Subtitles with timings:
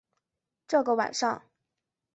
[0.67, 1.43] 这个晚上